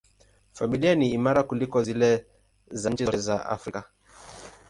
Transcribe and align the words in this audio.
Familia 0.53 0.95
ni 0.95 1.09
imara 1.13 1.43
kuliko 1.43 1.83
zile 1.83 2.25
za 2.71 2.89
nchi 2.89 3.05
zote 3.05 3.17
za 3.17 3.45
Afrika. 3.45 3.83